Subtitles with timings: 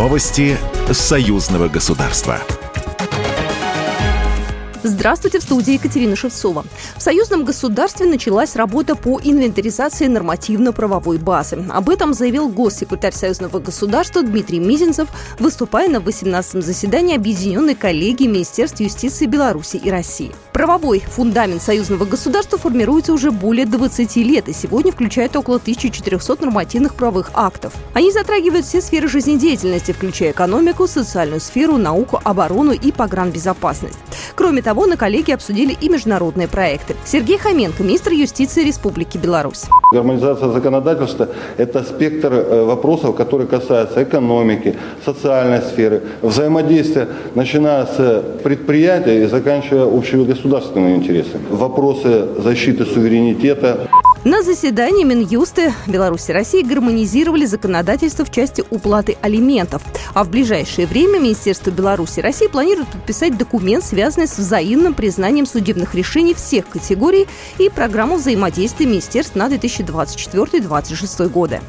[0.00, 0.56] Новости
[0.90, 2.38] союзного государства.
[4.82, 6.64] Здравствуйте, в студии Екатерина Шевцова.
[6.96, 11.62] В союзном государстве началась работа по инвентаризации нормативно-правовой базы.
[11.68, 18.80] Об этом заявил госсекретарь союзного государства Дмитрий Мизинцев, выступая на 18-м заседании Объединенной коллегии Министерств
[18.80, 20.32] юстиции Беларуси и России.
[20.60, 26.96] Правовой фундамент союзного государства формируется уже более 20 лет и сегодня включает около 1400 нормативных
[26.96, 27.72] правовых актов.
[27.94, 33.96] Они затрагивают все сферы жизнедеятельности, включая экономику, социальную сферу, науку, оборону и погранбезопасность.
[34.34, 36.94] Кроме того, на коллегии обсудили и международные проекты.
[37.06, 39.64] Сергей Хоменко, министр юстиции Республики Беларусь.
[39.92, 49.24] Гармонизация законодательства– это спектр э, вопросов, которые касаются экономики, социальной сферы, взаимодействия, начиная с предприятия
[49.24, 49.86] и заканчивая
[50.50, 51.44] общегосударственными интересами.
[51.50, 53.88] Вопросы защиты суверенитета,
[54.22, 59.80] на заседании Минюсты Беларуси и России гармонизировали законодательство в части уплаты алиментов.
[60.12, 65.46] А в ближайшее время Министерство Беларуси и России планирует подписать документ, связанный с взаимным признанием
[65.46, 71.60] судебных решений всех категорий и программу взаимодействия министерств на 2024-2026 годы.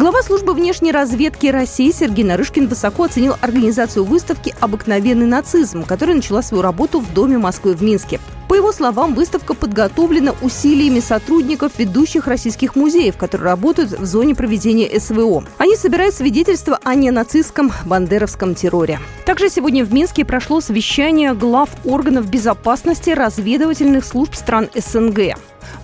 [0.00, 6.40] Глава службы внешней разведки России Сергей Нарышкин высоко оценил организацию выставки «Обыкновенный нацизм», которая начала
[6.40, 8.18] свою работу в Доме Москвы в Минске.
[8.48, 14.98] По его словам, выставка подготовлена усилиями сотрудников ведущих российских музеев, которые работают в зоне проведения
[14.98, 15.44] СВО.
[15.58, 19.00] Они собирают свидетельства о ненацистском бандеровском терроре.
[19.26, 25.36] Также сегодня в Минске прошло совещание глав органов безопасности разведывательных служб стран СНГ.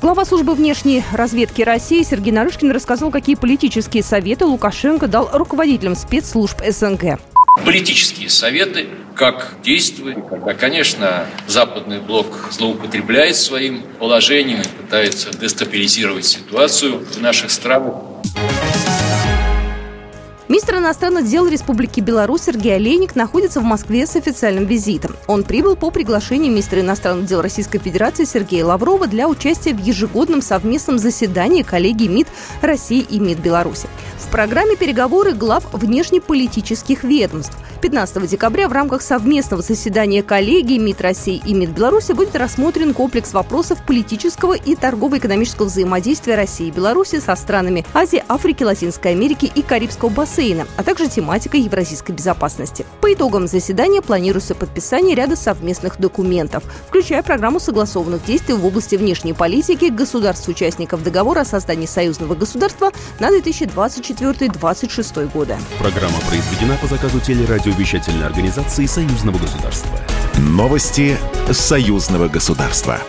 [0.06, 6.60] Глава службы внешней разведки России Сергей Нарышкин рассказал, какие политические советы Лукашенко дал руководителям спецслужб
[6.64, 7.18] СНГ.
[7.64, 17.00] Политические советы, как действовать, когда, конечно, западный блок злоупотребляет своим положением и пытается дестабилизировать ситуацию
[17.00, 17.94] в наших странах.
[20.86, 25.16] Иностранных дел Республики Беларусь Сергей Олейник находится в Москве с официальным визитом.
[25.26, 30.42] Он прибыл по приглашению министра иностранных дел Российской Федерации Сергея Лаврова для участия в ежегодном
[30.42, 32.28] совместном заседании коллегии МИД
[32.62, 33.88] России и МИД Беларуси.
[34.20, 37.58] В программе переговоры глав внешнеполитических ведомств.
[37.80, 43.32] 15 декабря в рамках совместного заседания коллегии МИД России и МИД Беларуси будет рассмотрен комплекс
[43.32, 49.62] вопросов политического и торгово-экономического взаимодействия России и Беларуси со странами Азии, Африки, Латинской Америки и
[49.62, 52.86] Карибского бассейна, а также тематика евразийской безопасности.
[53.00, 59.34] По итогам заседания планируется подписание ряда совместных документов, включая программу согласованных действий в области внешней
[59.34, 65.56] политики государств-участников договора о создании союзного государства на 2024-2026 годы.
[65.78, 69.98] Программа произведена по заказу телерадио телерадиовещательной организации Союзного государства.
[70.38, 71.16] Новости
[71.50, 73.00] Союзного государства.